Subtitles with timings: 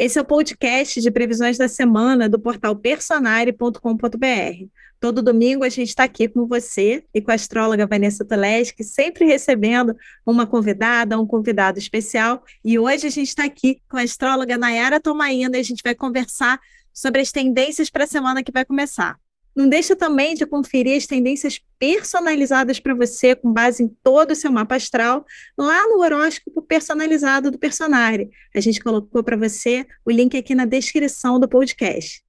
[0.00, 4.66] Esse é o podcast de previsões da semana do portal personare.com.br.
[4.98, 9.26] Todo domingo a gente está aqui com você e com a astróloga Vanessa Toleski, sempre
[9.26, 9.94] recebendo
[10.24, 12.42] uma convidada, um convidado especial.
[12.64, 15.94] E hoje a gente está aqui com a astróloga Nayara Tomaina e a gente vai
[15.94, 16.58] conversar
[16.94, 19.18] sobre as tendências para a semana que vai começar.
[19.60, 24.34] Não deixa também de conferir as tendências personalizadas para você, com base em todo o
[24.34, 25.22] seu mapa astral,
[25.54, 28.30] lá no horóscopo personalizado do Personare.
[28.54, 32.24] A gente colocou para você o link aqui na descrição do podcast.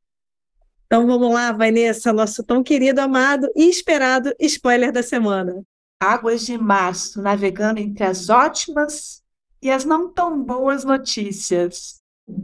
[0.86, 5.64] Então vamos lá, Vanessa, nosso tão querido, amado e esperado spoiler da semana.
[6.02, 9.24] Águas de março, navegando entre as ótimas
[9.62, 12.01] e as não tão boas notícias.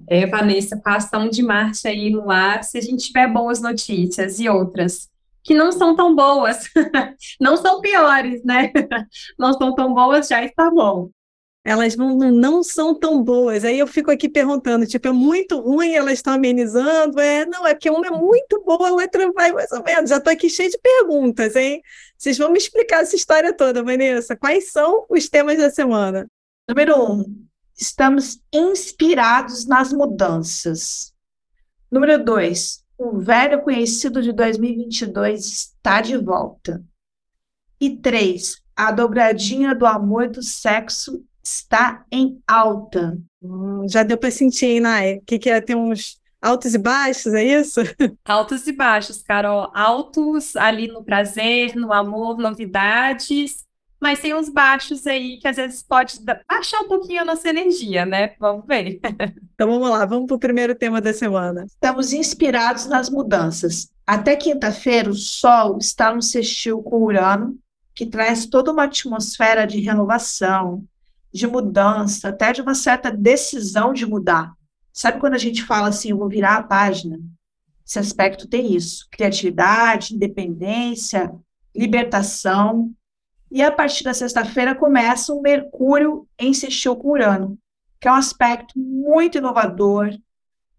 [0.10, 4.50] É, Vanessa, passam de Marte aí no ar, se a gente tiver boas notícias e
[4.50, 5.10] outras
[5.48, 6.70] que não são tão boas,
[7.40, 8.70] não são piores, né?
[9.40, 11.10] Não são tão boas, já está bom.
[11.64, 13.64] Elas não, não são tão boas.
[13.64, 17.20] Aí eu fico aqui perguntando, tipo, é muito ruim, elas estão amenizando?
[17.20, 20.10] É, não, é porque uma é muito boa, a outra vai mais ou menos.
[20.10, 21.82] Já estou aqui cheio de perguntas, hein?
[22.18, 24.36] Vocês vão me explicar essa história toda, Vanessa.
[24.36, 26.28] Quais são os temas da semana?
[26.70, 27.47] Número um,
[27.78, 31.14] estamos inspirados nas mudanças.
[31.92, 36.84] Número dois, o velho conhecido de 2022 está de volta.
[37.80, 43.18] E três, a dobradinha do amor e do sexo está em alta.
[43.42, 45.16] Hum, já deu para sentir, hein, Nai?
[45.18, 45.62] O que, que é?
[45.62, 47.82] Tem uns altos e baixos, é isso?
[48.26, 49.72] Altos e baixos, Carol.
[49.74, 53.67] Altos ali no prazer, no amor, novidades
[54.00, 58.06] mas tem uns baixos aí que às vezes pode baixar um pouquinho a nossa energia,
[58.06, 58.36] né?
[58.40, 59.00] Vamos ver.
[59.58, 61.66] Então vamos lá, vamos para o primeiro tema da semana.
[61.66, 63.90] Estamos inspirados nas mudanças.
[64.06, 67.58] Até quinta-feira, o Sol está no sextil com Urano,
[67.96, 70.84] que traz toda uma atmosfera de renovação,
[71.34, 74.54] de mudança, até de uma certa decisão de mudar.
[74.94, 77.20] Sabe quando a gente fala assim, eu vou virar a página?
[77.86, 81.34] Esse aspecto tem isso: criatividade, independência,
[81.76, 82.92] libertação.
[83.50, 87.58] E a partir da sexta-feira começa o Mercúrio em sextil com Urano,
[88.00, 90.10] que é um aspecto muito inovador,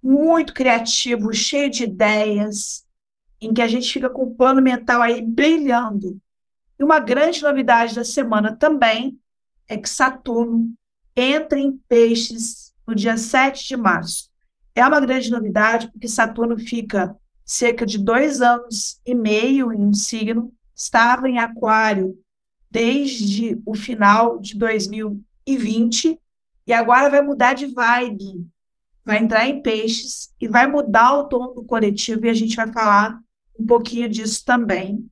[0.03, 2.87] muito criativo, cheio de ideias,
[3.41, 6.21] em que a gente fica com o plano mental aí brilhando.
[6.79, 9.19] E uma grande novidade da semana também
[9.67, 10.73] é que Saturno
[11.17, 14.31] entra em peixes no dia 7 de março.
[14.75, 19.93] É uma grande novidade, porque Saturno fica cerca de dois anos e meio em um
[19.93, 22.17] signo, estava em Aquário
[22.71, 26.21] desde o final de 2020
[26.67, 28.47] e agora vai mudar de vibe,
[29.05, 32.71] vai entrar em peixes e vai mudar o tom do coletivo e a gente vai
[32.73, 33.19] falar
[33.59, 35.09] um pouquinho disso também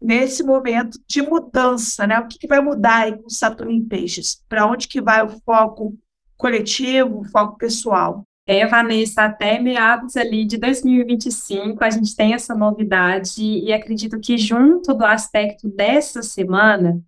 [0.00, 2.18] nesse momento de mudança, né?
[2.20, 4.42] O que, que vai mudar aí com Saturno em peixes?
[4.48, 5.98] Para onde que vai o foco
[6.36, 8.27] coletivo, o foco pessoal?
[8.50, 14.38] É, Vanessa, até meados ali de 2025 a gente tem essa novidade e acredito que
[14.38, 16.98] junto do aspecto dessa semana,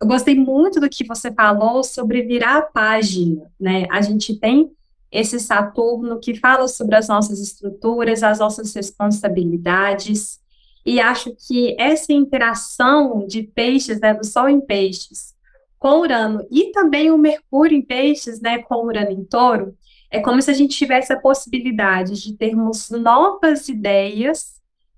[0.00, 3.88] eu gostei muito do que você falou sobre virar a página, né?
[3.90, 4.70] A gente tem
[5.10, 10.38] esse Saturno que fala sobre as nossas estruturas, as nossas responsabilidades,
[10.84, 15.34] e acho que essa interação de peixes, né, do Sol em peixes,
[15.80, 19.76] com Urano e também o Mercúrio em peixes, né, com Urano em touro,
[20.16, 24.54] é como se a gente tivesse a possibilidade de termos novas ideias,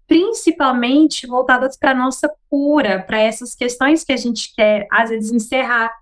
[0.07, 5.33] principalmente voltadas para a nossa cura, para essas questões que a gente quer, às vezes,
[5.33, 5.93] encerrar.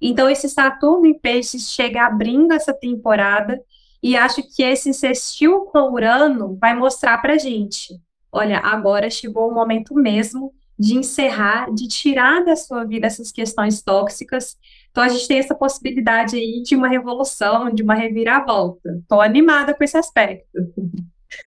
[0.00, 3.60] Então, esse Saturno em Peixes chega abrindo essa temporada
[4.02, 8.00] e acho que esse sextil com Urano vai mostrar para a gente,
[8.32, 13.82] olha, agora chegou o momento mesmo de encerrar, de tirar da sua vida essas questões
[13.82, 14.56] tóxicas
[14.94, 18.96] então a gente tem essa possibilidade aí de uma revolução, de uma reviravolta.
[19.02, 20.46] Estou animada com esse aspecto.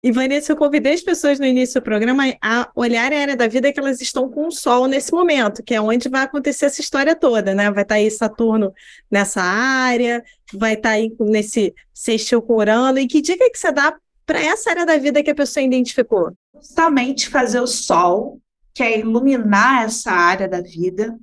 [0.02, 3.46] E Vanessa, eu convidei as pessoas no início do programa a olharem a área da
[3.46, 6.80] vida que elas estão com o Sol nesse momento, que é onde vai acontecer essa
[6.80, 7.64] história toda, né?
[7.64, 8.72] Vai estar tá aí Saturno
[9.10, 10.24] nessa área,
[10.54, 12.98] vai estar tá aí nesse sextil com Urano.
[12.98, 13.94] E que dica que você dá
[14.24, 16.32] para essa área da vida que a pessoa identificou?
[16.54, 18.40] Justamente fazer o Sol,
[18.72, 21.14] que é iluminar essa área da vida,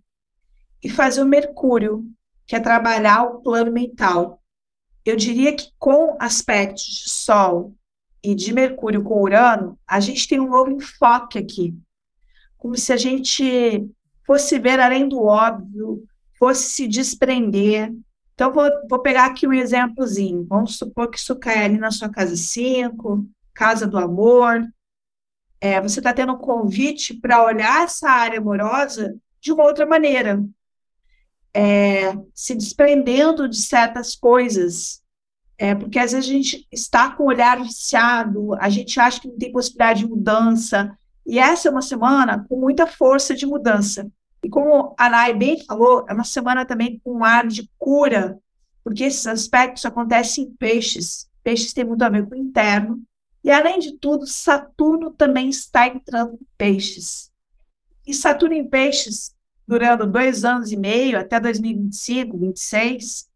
[0.83, 2.05] e fazer o Mercúrio,
[2.45, 4.41] que é trabalhar o plano mental.
[5.05, 7.73] Eu diria que com aspectos de Sol
[8.21, 11.73] e de Mercúrio com Urano, a gente tem um novo enfoque aqui.
[12.57, 13.89] Como se a gente
[14.25, 16.05] fosse ver além do óbvio,
[16.37, 17.93] fosse se desprender.
[18.33, 20.45] Então, vou, vou pegar aqui um exemplozinho.
[20.49, 24.65] Vamos supor que isso cai ali na sua casa 5, casa do amor.
[25.59, 30.43] É, você está tendo um convite para olhar essa área amorosa de uma outra maneira,
[31.53, 35.01] é, se desprendendo de certas coisas
[35.55, 39.27] É, porque às vezes a gente está com o olhar viciado, a gente acha que
[39.27, 44.11] não tem possibilidade de mudança, e essa é uma semana com muita força de mudança.
[44.43, 48.37] E como a Nai bem falou, é uma semana também com um ar de cura,
[48.83, 51.29] porque esses aspectos acontecem em peixes.
[51.43, 53.01] Peixes têm muito a ver com o interno.
[53.41, 57.31] E, além de tudo, Saturno também está entrando em peixes.
[58.05, 59.33] E Saturno em peixes,
[59.67, 63.29] durando dois anos e meio, até 2025, 2026,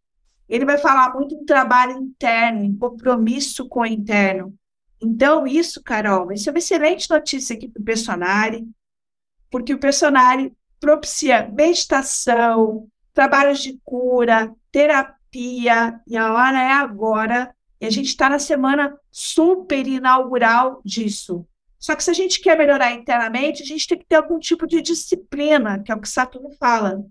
[0.50, 4.53] ele vai falar muito em trabalho interno, em compromisso com o interno.
[5.01, 8.74] Então, isso, Carol, isso é uma excelente notícia aqui para o personagem,
[9.50, 17.53] porque o personagem propicia meditação, trabalhos de cura, terapia, e a hora é agora.
[17.79, 21.45] E a gente está na semana super inaugural disso.
[21.79, 24.65] Só que se a gente quer melhorar internamente, a gente tem que ter algum tipo
[24.65, 27.06] de disciplina, que é o que Saturno fala.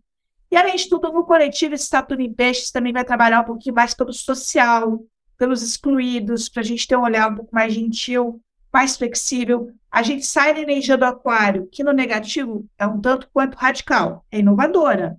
[0.51, 3.75] E além de tudo, no coletivo, esse Saturno em Peixes também vai trabalhar um pouquinho
[3.75, 5.01] mais pelo social,
[5.37, 8.41] pelos excluídos, para a gente ter um olhar um pouco mais gentil,
[8.73, 9.71] mais flexível.
[9.91, 14.25] A gente sai da energia do aquário, que no negativo é um tanto quanto radical,
[14.31, 15.17] é inovadora,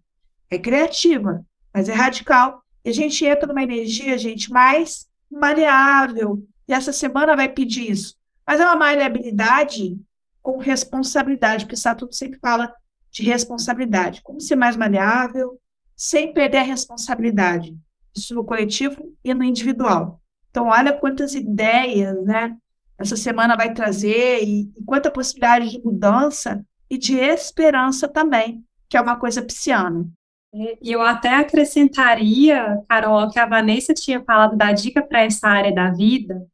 [0.49, 2.61] é criativa, mas é radical.
[2.83, 6.43] E a gente entra numa energia, gente, mais maleável.
[6.67, 8.16] E essa semana vai pedir isso.
[8.47, 9.99] Mas é uma maleabilidade
[10.41, 12.73] com responsabilidade, porque Saturno sempre fala
[13.11, 14.21] de responsabilidade.
[14.23, 15.59] Como ser mais maleável,
[15.95, 17.75] sem perder a responsabilidade.
[18.15, 20.21] Isso no coletivo e no individual.
[20.49, 22.55] Então, olha quantas ideias, né?
[22.97, 28.97] Essa semana vai trazer e, e quanta possibilidade de mudança e de esperança também, que
[28.97, 30.07] é uma coisa pisciana.
[30.53, 35.73] E eu até acrescentaria, Carol, que a Vanessa tinha falado da dica para essa área
[35.73, 36.47] da vida.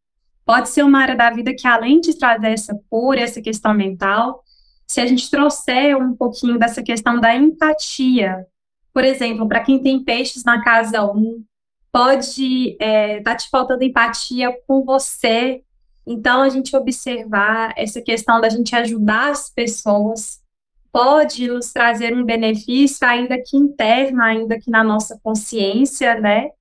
[0.45, 4.44] Pode ser uma área da vida que, além de trazer essa cura, essa questão mental,
[4.86, 8.45] se a gente trouxer um pouquinho dessa questão da empatia,
[8.94, 11.44] por exemplo, para quem tem peixes na casa 1,
[11.92, 15.63] pode estar é, tá te faltando empatia com você.
[16.06, 20.44] Então, a gente observar essa questão da gente ajudar as pessoas
[20.92, 26.51] pode nos trazer um benefício, ainda que interno, ainda que na nossa consciência, né?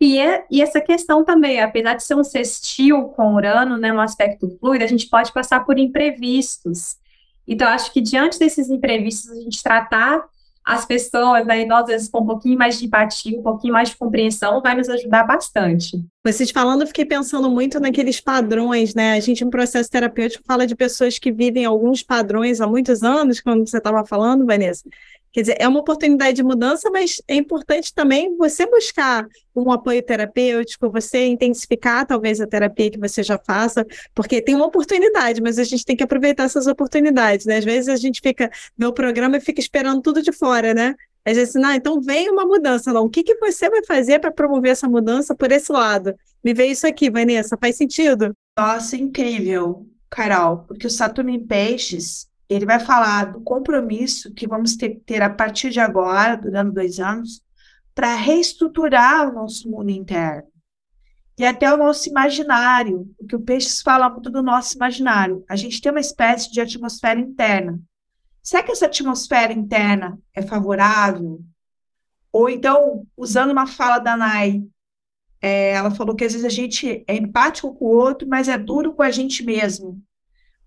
[0.00, 4.00] E, é, e essa questão também, apesar de ser um sextil com Urano, né, um
[4.00, 6.96] aspecto fluido, a gente pode passar por imprevistos.
[7.46, 10.24] Então, acho que diante desses imprevistos, a gente tratar
[10.64, 13.90] as pessoas, né, nós, às vezes, com um pouquinho mais de empatia, um pouquinho mais
[13.90, 16.02] de compreensão, vai nos ajudar bastante.
[16.24, 19.14] Vocês falando, eu fiquei pensando muito naqueles padrões, né?
[19.14, 23.40] A gente, em processo terapêutico, fala de pessoas que vivem alguns padrões há muitos anos,
[23.40, 24.84] quando você estava falando, Vanessa,
[25.32, 30.02] Quer dizer, é uma oportunidade de mudança, mas é importante também você buscar um apoio
[30.02, 35.58] terapêutico, você intensificar talvez a terapia que você já faça, porque tem uma oportunidade, mas
[35.58, 37.58] a gente tem que aproveitar essas oportunidades, né?
[37.58, 40.94] Às vezes a gente fica no programa e fica esperando tudo de fora, né?
[41.24, 43.04] Às vezes, não, então vem uma mudança, não.
[43.04, 46.14] O que, que você vai fazer para promover essa mudança por esse lado?
[46.42, 48.34] Me vê isso aqui, Vanessa, faz sentido?
[48.58, 54.74] Nossa, incrível, Carol, porque o Saturno em Peixes ele vai falar do compromisso que vamos
[54.74, 57.42] ter, ter a partir de agora, durante dois anos,
[57.94, 60.48] para reestruturar o nosso mundo interno.
[61.38, 65.44] E até o nosso imaginário, porque o Peixes fala muito do nosso imaginário.
[65.48, 67.80] A gente tem uma espécie de atmosfera interna.
[68.42, 71.40] Será que essa atmosfera interna é favorável?
[72.32, 74.62] Ou então, usando uma fala da Nai,
[75.40, 78.58] é, ela falou que às vezes a gente é empático com o outro, mas é
[78.58, 80.02] duro com a gente mesmo.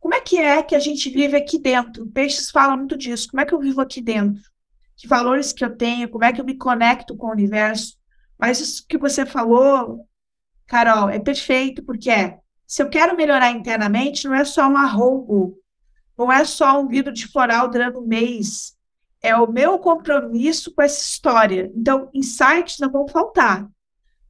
[0.04, 2.06] Como é que é que a gente vive aqui dentro?
[2.08, 3.30] Peixes fala muito disso.
[3.32, 4.44] Como é que eu vivo aqui dentro?
[4.98, 6.10] Que valores que eu tenho?
[6.10, 7.98] Como é que eu me conecto com o universo?
[8.38, 10.06] Mas isso que você falou,
[10.68, 15.58] Carol, é perfeito, porque é, se eu quero melhorar internamente, não é só um arrobo,
[16.18, 18.76] não é só um vidro de floral durante um mês,
[19.22, 21.72] é o meu compromisso com essa história.
[21.74, 23.70] Então, insights não vão faltar.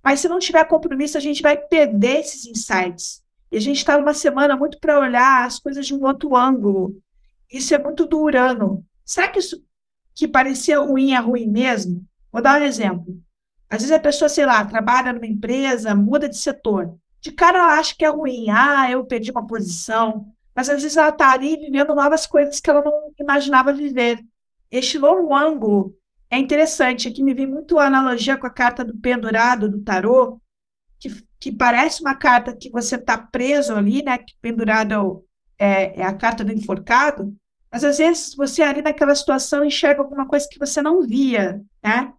[0.03, 3.22] Mas se não tiver compromisso, a gente vai perder esses insights.
[3.53, 6.99] E a gente está numa semana muito para olhar as coisas de um outro ângulo.
[7.51, 8.83] Isso é muito do Urano.
[9.05, 9.63] Será que isso
[10.15, 12.03] que parecia ruim é ruim mesmo?
[12.31, 13.15] Vou dar um exemplo.
[13.69, 16.97] Às vezes a pessoa, sei lá, trabalha numa empresa, muda de setor.
[17.21, 18.49] De cara ela acha que é ruim.
[18.49, 20.25] Ah, eu perdi uma posição.
[20.55, 24.19] Mas às vezes ela está ali vivendo novas coisas que ela não imaginava viver.
[24.71, 25.95] Este novo ângulo
[26.27, 27.07] é interessante.
[27.07, 30.41] Aqui me vem muito a analogia com a carta do pendurado do tarô,
[31.43, 35.25] que parece uma carta que você está preso ali, né, que pendurado
[35.59, 37.35] é, é, a carta do enforcado,
[37.69, 42.13] mas às vezes você ali naquela situação enxerga alguma coisa que você não via, né?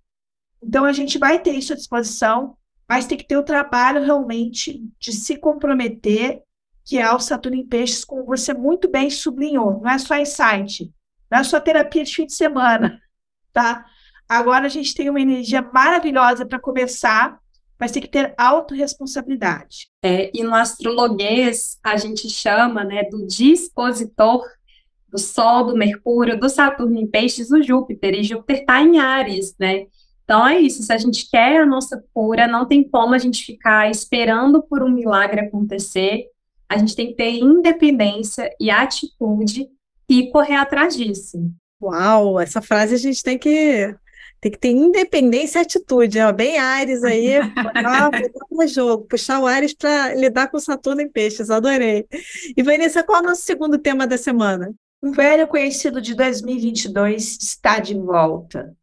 [0.62, 2.54] Então a gente vai ter isso à disposição,
[2.86, 6.42] mas tem que ter o trabalho realmente de se comprometer,
[6.84, 10.92] que é o Saturno em Peixes, como você muito bem sublinhou, não é só insight,
[11.30, 13.00] não é só terapia de fim de semana,
[13.54, 13.86] tá?
[14.28, 17.42] Agora a gente tem uma energia maravilhosa para começar
[17.78, 19.88] mas tem que ter autorresponsabilidade.
[20.02, 24.44] É, e no astrologuês, a gente chama né, do dispositor
[25.08, 29.54] do Sol, do Mercúrio, do Saturno em Peixes, o Júpiter, e Júpiter está em Ares,
[29.60, 29.86] né?
[30.24, 33.44] Então é isso, se a gente quer a nossa cura, não tem como a gente
[33.44, 36.24] ficar esperando por um milagre acontecer,
[36.68, 39.68] a gente tem que ter independência e atitude
[40.08, 41.38] e correr atrás disso.
[41.80, 43.94] Uau, essa frase a gente tem que
[44.44, 47.36] tem que ter independência e atitude, ó, bem Ares aí,
[47.74, 52.06] ah, jogo, puxar o Ares para lidar com Saturno em peixes, adorei.
[52.54, 54.74] E Vanessa, qual é o nosso segundo tema da semana?
[55.02, 58.76] Um velho conhecido de 2022 está de volta.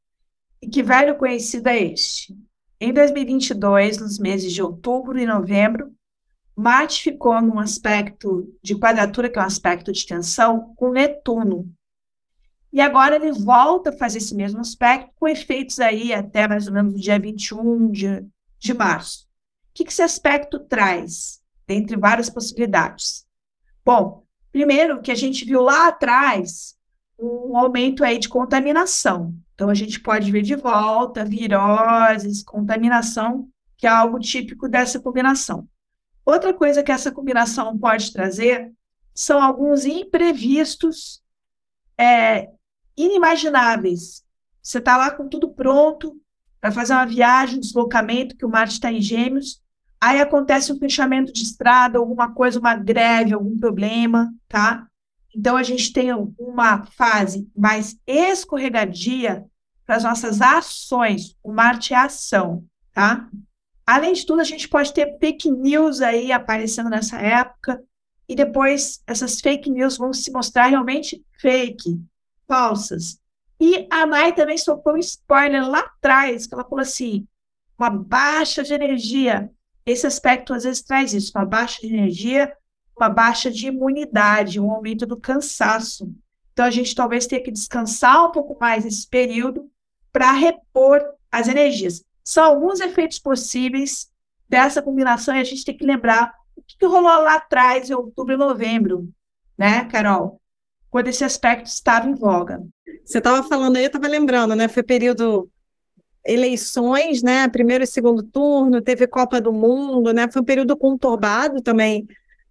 [0.64, 2.36] E que velho conhecido é este?
[2.80, 5.92] Em 2022, nos meses de outubro e novembro,
[6.56, 11.72] Marte ficou num aspecto de quadratura, que é um aspecto de tensão, com Netuno,
[12.74, 16.74] e agora ele volta a fazer esse mesmo aspecto, com efeitos aí até mais ou
[16.74, 18.26] menos dia 21 de,
[18.58, 19.26] de março.
[19.70, 23.26] O que, que esse aspecto traz, dentre várias possibilidades?
[23.84, 26.78] Bom, primeiro que a gente viu lá atrás
[27.20, 29.36] um aumento aí de contaminação.
[29.54, 33.48] Então, a gente pode ver de volta viroses, contaminação,
[33.78, 35.68] que é algo típico dessa combinação.
[36.26, 38.72] Outra coisa que essa combinação pode trazer
[39.14, 41.22] são alguns imprevistos
[41.98, 42.50] é,
[42.98, 44.24] inimagináveis.
[44.62, 46.16] Você está lá com tudo pronto
[46.60, 49.62] para fazer uma viagem, um deslocamento, que o Marte está em Gêmeos,
[50.00, 54.88] aí acontece um fechamento de estrada, alguma coisa, uma greve, algum problema, tá?
[55.36, 59.46] Então a gente tem uma fase mais escorregadia
[59.86, 61.36] para as nossas ações.
[61.44, 63.28] O Marte é ação, tá?
[63.86, 67.82] Além de tudo, a gente pode ter fake news aí aparecendo nessa época,
[68.30, 72.00] e depois essas fake news vão se mostrar realmente fake
[72.52, 73.18] falsas.
[73.58, 77.26] E a Nai também soltou um spoiler lá atrás, que ela falou assim:
[77.80, 79.50] uma baixa de energia.
[79.86, 82.52] Esse aspecto às vezes traz isso, uma baixa de energia,
[82.98, 86.14] uma baixa de imunidade, um aumento do cansaço.
[86.52, 89.72] Então a gente talvez tenha que descansar um pouco mais nesse período
[90.12, 92.04] para repor as energias.
[92.24, 94.12] São alguns efeitos possíveis
[94.48, 98.34] dessa combinação e a gente tem que lembrar o que, rolou lá atrás, em outubro
[98.34, 99.10] e novembro,
[99.58, 100.41] né, Carol?
[100.92, 102.62] Quando esse aspecto estava em voga.
[103.06, 104.68] Você estava falando aí, eu estava lembrando, né?
[104.68, 105.50] Foi período
[106.24, 107.48] eleições, né?
[107.48, 110.30] Primeiro e segundo turno, teve Copa do Mundo, né?
[110.30, 112.06] Foi um período conturbado também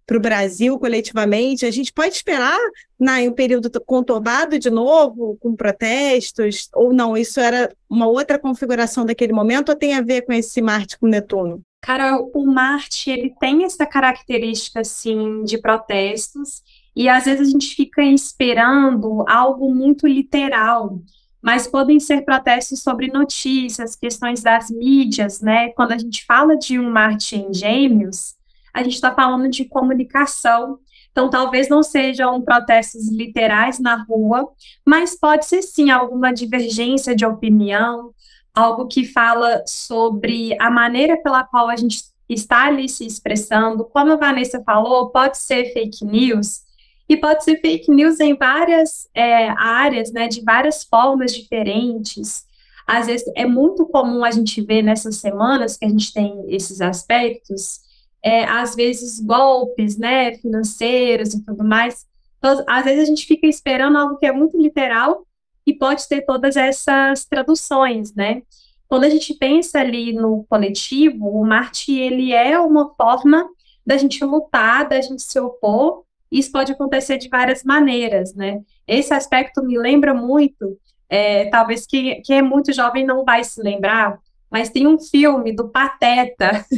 [0.05, 1.65] para o Brasil coletivamente.
[1.65, 2.59] A gente pode esperar
[2.99, 7.15] né, um período conturbado de novo, com protestos, ou não?
[7.15, 11.07] Isso era uma outra configuração daquele momento, ou tem a ver com esse Marte com
[11.07, 11.61] Netuno?
[11.81, 16.61] Cara, o Marte ele tem essa característica assim de protestos
[16.95, 20.99] e às vezes a gente fica esperando algo muito literal,
[21.41, 25.69] mas podem ser protestos sobre notícias, questões das mídias, né?
[25.69, 28.35] Quando a gente fala de um Marte em Gêmeos,
[28.73, 30.79] a gente está falando de comunicação.
[31.11, 34.49] Então, talvez não sejam protestos literais na rua,
[34.85, 38.13] mas pode ser sim alguma divergência de opinião,
[38.53, 43.83] algo que fala sobre a maneira pela qual a gente está ali se expressando.
[43.85, 46.61] Como a Vanessa falou, pode ser fake news,
[47.11, 52.45] e pode ser fake news em várias é, áreas, né, de várias formas diferentes.
[52.87, 56.79] Às vezes é muito comum a gente ver nessas semanas que a gente tem esses
[56.79, 57.81] aspectos,
[58.23, 62.05] é, às vezes golpes, né, financeiros e tudo mais.
[62.37, 65.27] Então, às vezes a gente fica esperando algo que é muito literal
[65.67, 68.41] e pode ter todas essas traduções, né?
[68.87, 73.49] Quando a gente pensa ali no coletivo, o Marte ele é uma forma
[73.85, 78.61] da gente lutar, da gente se opor isso pode acontecer de várias maneiras, né?
[78.87, 80.77] Esse aspecto me lembra muito,
[81.09, 84.17] é, talvez que, que é muito jovem não vai se lembrar,
[84.49, 86.65] mas tem um filme do Pateta,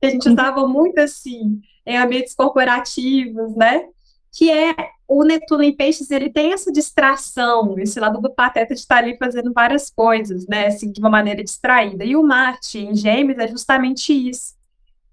[0.00, 3.84] que a gente usava muito assim, em ambientes corporativos, né?
[4.32, 4.74] Que é
[5.08, 9.16] o Netuno em Peixes, ele tem essa distração, esse lado do Pateta de estar ali
[9.16, 10.68] fazendo várias coisas, né?
[10.68, 12.04] Assim, de uma maneira distraída.
[12.04, 14.54] E o Marte em Gêmeos é justamente isso.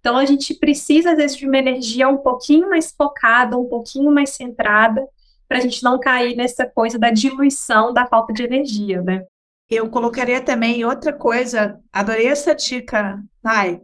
[0.08, 4.10] Então, a gente precisa, às vezes, de uma energia um pouquinho mais focada, um pouquinho
[4.10, 5.06] mais centrada,
[5.50, 9.26] para a gente não cair nessa coisa da diluição da falta de energia, né?
[9.70, 13.82] Eu colocaria também outra coisa, adorei essa dica, Nai.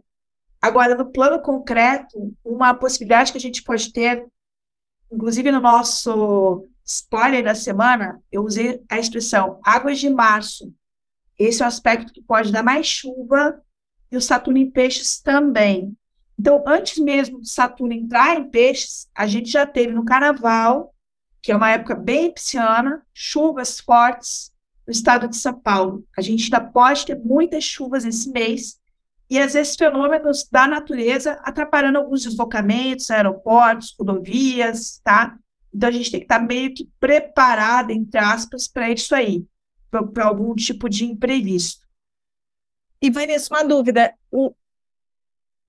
[0.62, 4.26] Agora, no plano concreto, uma possibilidade que a gente pode ter,
[5.12, 10.72] inclusive no nosso spoiler da semana, eu usei a expressão águas de março.
[11.38, 13.60] Esse é um aspecto que pode dar mais chuva
[14.10, 15.94] e o Saturno em peixes também.
[16.38, 20.94] Então, antes mesmo de Saturno entrar em peixes, a gente já teve no carnaval,
[21.40, 24.52] que é uma época bem pisciana, chuvas fortes
[24.86, 26.04] no estado de São Paulo.
[26.16, 28.78] A gente ainda pode ter muitas chuvas esse mês,
[29.30, 35.36] e às vezes fenômenos da natureza atrapalhando alguns deslocamentos, aeroportos, rodovias, tá?
[35.72, 39.44] Então a gente tem que estar meio que preparado, entre aspas, para isso aí,
[39.90, 41.84] para algum tipo de imprevisto.
[43.00, 44.14] E Vanessa, uma dúvida.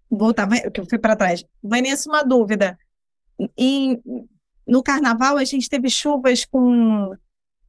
[0.09, 1.43] Voltar, que eu fui para trás.
[1.63, 2.77] Vanessa, uma dúvida.
[4.67, 7.11] No carnaval a gente teve chuvas com,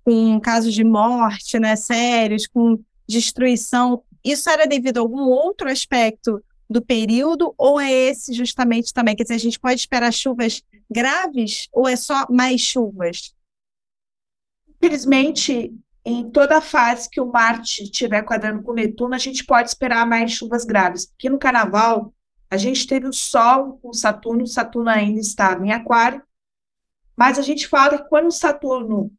[0.05, 2.79] com casos de morte, né, sérios, com
[3.09, 4.03] destruição.
[4.25, 9.15] Isso era devido a algum outro aspecto do período ou é esse justamente também?
[9.15, 13.35] Quer dizer, a gente pode esperar chuvas graves ou é só mais chuvas?
[14.69, 15.73] Infelizmente,
[16.05, 20.07] em toda a fase que o Marte estiver quadrando com Netuno, a gente pode esperar
[20.07, 21.07] mais chuvas graves.
[21.07, 22.13] Porque no Carnaval,
[22.51, 26.23] a gente teve o Sol com Saturno, Saturno ainda estava em Aquário,
[27.17, 29.11] mas a gente fala que quando Saturno,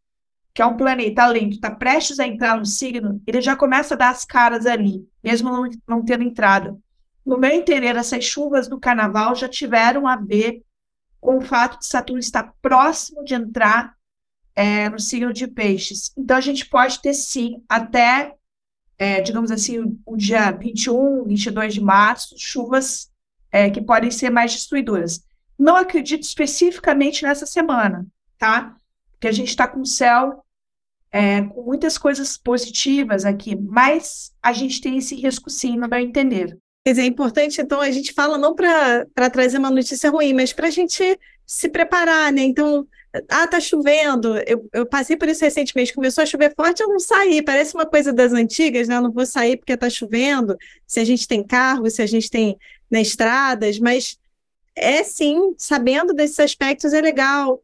[0.53, 3.97] que é um planeta lento, está prestes a entrar no signo, ele já começa a
[3.97, 6.81] dar as caras ali, mesmo não, não tendo entrado.
[7.25, 10.63] No meu entender, essas chuvas do carnaval já tiveram a ver
[11.19, 13.97] com o fato de Saturno estar próximo de entrar
[14.55, 16.13] é, no signo de peixes.
[16.17, 18.33] Então, a gente pode ter, sim, até,
[18.97, 23.11] é, digamos assim, o, o, dia 21, 22 de março, chuvas
[23.57, 25.23] é, que podem ser mais destruidoras.
[25.57, 28.05] Não acredito especificamente nessa semana,
[28.37, 28.75] tá?
[29.13, 30.43] Porque a gente está com o céu
[31.11, 35.99] é, com muitas coisas positivas aqui, mas a gente tem esse risco sim, no meu
[35.99, 36.55] entender.
[36.85, 40.53] Quer dizer, é importante, então, a gente fala não para trazer uma notícia ruim, mas
[40.53, 42.43] para a gente se preparar, né?
[42.43, 42.87] Então,
[43.29, 44.37] ah, tá chovendo.
[44.39, 47.41] Eu, eu passei por isso recentemente, começou a chover forte, eu não saí.
[47.41, 48.97] Parece uma coisa das antigas, né?
[48.97, 50.57] Eu não vou sair porque tá chovendo.
[50.85, 52.57] Se a gente tem carro, se a gente tem
[52.89, 54.17] né, estradas, mas
[54.75, 57.61] é sim, sabendo desses aspectos é legal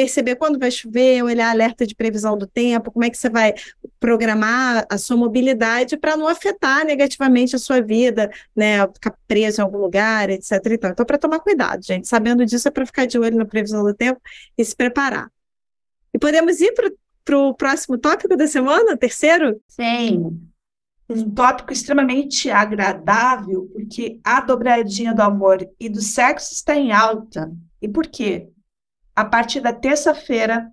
[0.00, 3.52] perceber quando vai chover, olhar alerta de previsão do tempo, como é que você vai
[3.98, 9.64] programar a sua mobilidade para não afetar negativamente a sua vida, né, ficar preso em
[9.64, 10.52] algum lugar, etc.
[10.70, 13.84] Então, então para tomar cuidado, gente, sabendo disso é para ficar de olho na previsão
[13.84, 14.18] do tempo
[14.56, 15.30] e se preparar.
[16.14, 16.72] E podemos ir
[17.22, 19.60] para o próximo tópico da semana, terceiro?
[19.68, 20.40] Sim.
[21.10, 27.52] Um tópico extremamente agradável, porque a dobradinha do amor e do sexo está em alta.
[27.82, 28.48] E por quê?
[29.20, 30.72] A partir da terça-feira,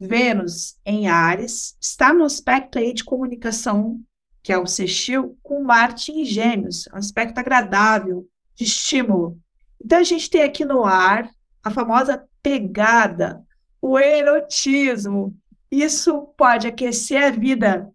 [0.00, 4.00] Vênus em Ares está no aspecto aí de comunicação,
[4.42, 9.38] que é o sextil, com Marte em Gêmeos, um aspecto agradável, de estímulo.
[9.84, 11.30] Então a gente tem aqui no ar
[11.62, 13.44] a famosa pegada,
[13.80, 15.36] o erotismo.
[15.70, 17.88] Isso pode aquecer a vida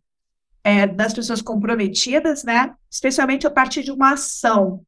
[0.64, 2.74] é, das pessoas comprometidas, né?
[2.90, 4.86] Especialmente a partir de uma ação,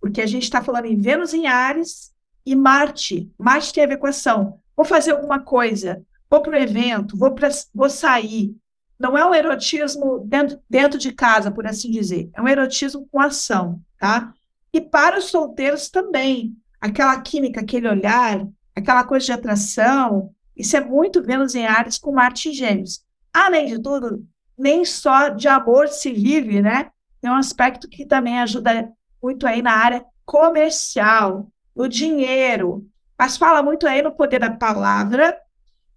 [0.00, 2.13] porque a gente está falando em Vênus em Ares
[2.44, 3.30] e Marte.
[3.38, 4.58] Marte tem a ver com ação.
[4.76, 8.54] Vou fazer alguma coisa, vou para o evento, vou, pra, vou sair.
[8.98, 12.30] Não é um erotismo dentro, dentro de casa, por assim dizer.
[12.34, 14.32] É um erotismo com ação, tá?
[14.72, 16.56] E para os solteiros também.
[16.80, 20.30] Aquela química, aquele olhar, aquela coisa de atração.
[20.56, 23.04] Isso é muito Vênus em Ares com Marte em Gêmeos.
[23.32, 24.24] Além de tudo,
[24.56, 26.90] nem só de amor se vive, né?
[27.22, 32.86] É um aspecto que também ajuda muito aí na área comercial no dinheiro,
[33.18, 35.36] mas fala muito aí no poder da palavra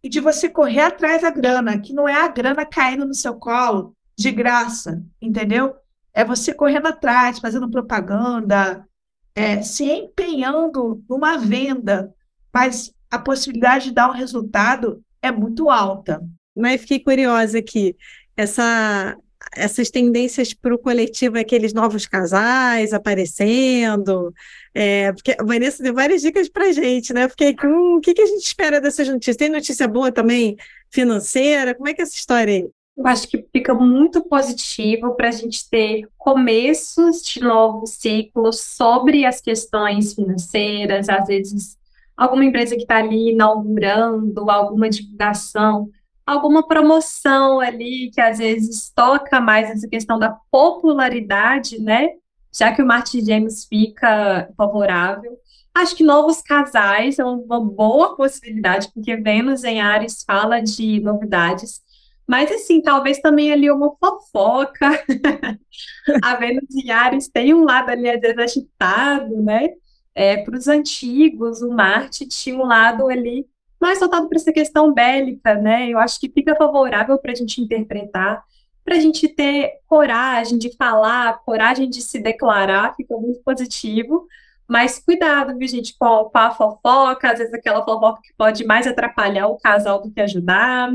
[0.04, 3.36] e de você correr atrás da grana, que não é a grana caindo no seu
[3.36, 5.76] colo de graça, entendeu?
[6.14, 8.88] É você correndo atrás, fazendo propaganda,
[9.36, 12.14] é, se empenhando numa venda,
[12.54, 16.22] mas a possibilidade de dar um resultado é muito alta.
[16.56, 17.96] Mas fiquei curiosa aqui.
[18.36, 19.16] Essa,
[19.56, 24.34] essas tendências para o coletivo, aqueles novos casais aparecendo,
[24.74, 27.28] é, porque a Vanessa deu várias dicas para a gente, né?
[27.30, 29.38] Fiquei com hum, o que, que a gente espera dessas notícias?
[29.38, 30.56] Tem notícia boa também
[30.90, 31.76] financeira?
[31.76, 32.70] Como é que é essa história aí?
[32.98, 39.24] Eu acho que fica muito positivo para a gente ter começos de novos ciclos sobre
[39.24, 41.78] as questões financeiras, às vezes
[42.18, 45.90] alguma empresa que está ali inaugurando, alguma divulgação
[46.28, 52.10] alguma promoção ali que às vezes toca mais essa questão da popularidade, né?
[52.54, 55.38] Já que o Marte Gêmeos fica favorável.
[55.74, 61.82] Acho que novos casais são uma boa possibilidade, porque Vênus em Ares fala de novidades.
[62.28, 64.90] Mas, assim, talvez também ali uma fofoca.
[66.22, 69.70] a Vênus em Ares tem um lado ali, às vezes, agitado, né?
[70.14, 73.46] É, para os antigos, o Marte tinha um lado ali
[73.80, 75.90] mais voltado para essa questão bélica, né?
[75.90, 78.44] Eu acho que fica favorável para a gente interpretar,
[78.84, 84.28] para a gente ter coragem de falar, coragem de se declarar, fica muito positivo.
[84.68, 89.48] Mas cuidado, viu, gente, com a fofoca, às vezes aquela fofoca que pode mais atrapalhar
[89.48, 90.92] o casal do que ajudar.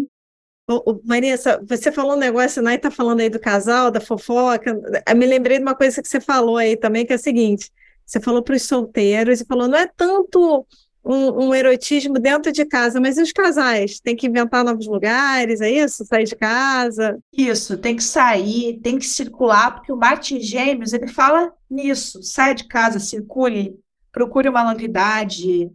[0.68, 2.76] Ô, ô, Vanessa, você falou um negócio, né?
[2.78, 4.78] Tá falando aí do casal, da fofoca.
[5.08, 7.70] Eu me lembrei de uma coisa que você falou aí também, que é o seguinte:
[8.06, 10.66] você falou para os solteiros e falou, não é tanto
[11.04, 14.00] um, um, erotismo dentro de casa, mas e os casais?
[14.00, 16.04] Tem que inventar novos lugares, é isso?
[16.04, 17.18] Sair de casa?
[17.32, 22.54] Isso, tem que sair, tem que circular, porque o Martin Gêmeos, ele fala nisso, saia
[22.54, 23.78] de casa, circule,
[24.12, 25.70] procure uma novidade,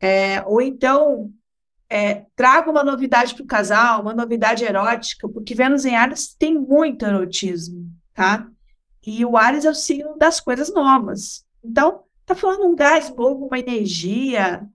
[0.00, 1.30] é, ou então
[1.88, 6.58] é, traga uma novidade para o casal, uma novidade erótica, porque Vênus em Ares tem
[6.58, 8.48] muito erotismo, tá?
[9.06, 11.44] E o Ares é o signo das coisas novas.
[11.64, 14.68] Então, tá falando um gás novo, uma energia,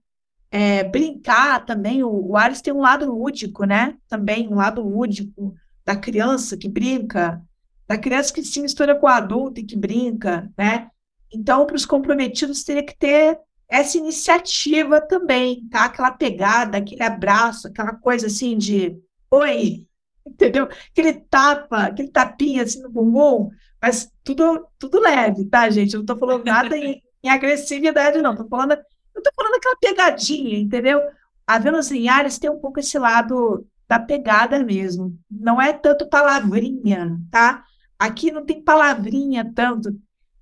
[0.50, 2.02] é, brincar também.
[2.02, 3.96] O, o Ares tem um lado lúdico, né?
[4.08, 7.42] Também um lado lúdico da criança que brinca,
[7.86, 10.90] da criança que se mistura com o adulto e que brinca, né?
[11.32, 13.38] Então, para os comprometidos, teria que ter
[13.68, 15.86] essa iniciativa também, tá?
[15.86, 18.98] Aquela pegada, aquele abraço, aquela coisa assim de
[19.30, 19.86] oi,
[20.26, 20.68] entendeu?
[20.90, 25.94] Aquele tapa, aquele tapinha assim no bumbum, mas tudo, tudo leve, tá, gente?
[25.94, 28.34] Eu não tô falando nada em, em agressividade, não.
[28.34, 28.72] Tô falando,
[29.14, 31.00] eu tô falando aquela pegadinha, entendeu?
[31.46, 35.16] A Vênus em Ares tem um pouco esse lado da pegada mesmo.
[35.30, 37.64] Não é tanto palavrinha, tá?
[37.98, 39.96] Aqui não tem palavrinha tanto,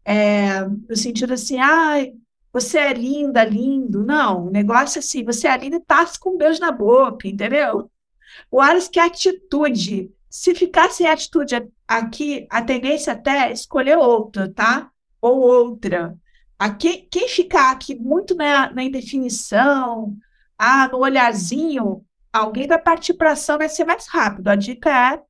[0.05, 2.15] é, no sentido assim, ai,
[2.53, 4.05] você é linda, lindo.
[4.05, 7.29] Não, o negócio é assim, você é linda e tá com um beijo na boca,
[7.29, 7.91] entendeu?
[8.51, 10.11] O Ares quer atitude.
[10.29, 14.91] Se ficar sem atitude aqui, a tendência até é escolher outra, tá?
[15.21, 16.17] Ou outra.
[16.61, 20.15] Aqui, quem ficar aqui muito na, na indefinição,
[20.59, 24.49] ah, no olharzinho, alguém vai partir para ação, vai ser mais rápido.
[24.49, 25.23] A dica é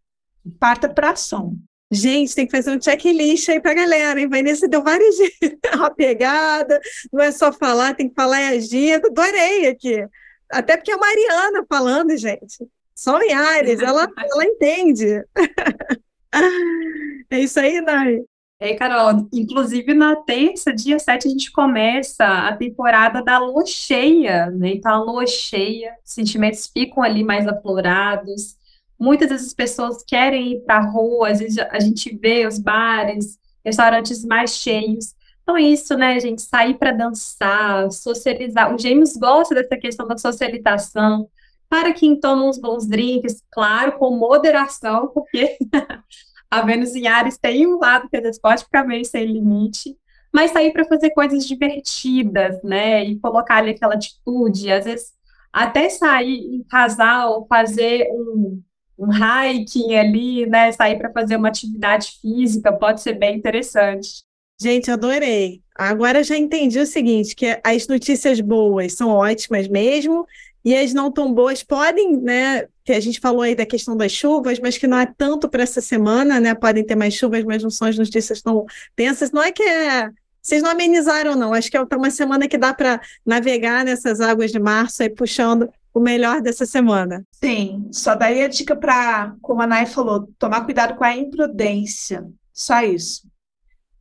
[0.58, 1.56] parta para ação.
[1.88, 4.28] Gente, tem que fazer um checklist aí pra galera, hein?
[4.28, 5.14] Vanessa deu várias
[5.72, 6.80] uma pegada,
[7.12, 8.94] não é só falar, tem que falar e agir.
[8.94, 10.04] Adorei aqui.
[10.50, 12.68] Até porque é a Mariana falando, gente.
[12.92, 15.22] Só em Ares, ela, ela entende.
[17.30, 18.18] é isso aí, Nai.
[18.60, 24.50] É, Carol, inclusive na terça, dia 7, a gente começa a temporada da lua cheia,
[24.50, 24.74] né?
[24.74, 28.60] Então, a lua cheia, sentimentos ficam ali mais aflorados,
[29.00, 32.58] Muitas vezes as pessoas querem ir para a rua, às vezes a gente vê os
[32.58, 35.14] bares, restaurantes mais cheios.
[35.42, 36.42] Então, é isso, né, gente?
[36.42, 38.74] Sair para dançar, socializar.
[38.74, 41.26] O James gosta dessa questão da socialização.
[41.66, 45.56] Para quem toma uns bons drinks, claro, com moderação, porque
[46.50, 48.20] a Vênus em Ares tem um lado que
[48.64, 49.96] ficar meio sem limite,
[50.32, 53.04] mas sair para fazer coisas divertidas, né?
[53.04, 55.12] E colocar ali aquela atitude, às vezes
[55.52, 58.62] até sair em casal, fazer um,
[58.98, 60.70] um hiking ali, né?
[60.72, 64.22] Sair para fazer uma atividade física pode ser bem interessante.
[64.60, 65.62] Gente, adorei.
[65.74, 70.26] Agora já entendi o seguinte, que as notícias boas são ótimas mesmo,
[70.64, 72.68] e as não tão boas podem, né?
[72.90, 75.62] Que a gente falou aí da questão das chuvas, mas que não é tanto para
[75.62, 76.56] essa semana, né?
[76.56, 79.30] Podem ter mais chuvas, mas não são as notícias tão tensas.
[79.30, 80.10] Não é que é.
[80.42, 81.54] Vocês não amenizaram, não.
[81.54, 85.72] Acho que é uma semana que dá para navegar nessas águas de março aí puxando
[85.94, 87.24] o melhor dessa semana.
[87.30, 92.26] Sim, só daí a dica para, como a Nay falou, tomar cuidado com a imprudência.
[92.52, 93.22] Só isso.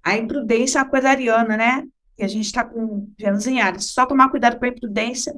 [0.03, 1.83] A imprudência é uma coisa ariana, né?
[2.17, 3.91] E a gente está com Vênus em Ares.
[3.91, 5.35] Só tomar cuidado com a imprudência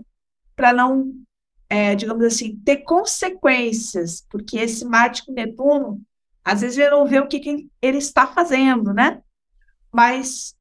[0.56, 1.12] para não,
[1.72, 6.02] é, digamos assim, ter consequências, porque esse Marte com Netuno,
[6.44, 9.22] às vezes ele não vê o que, que ele está fazendo, né?
[9.90, 10.54] Mas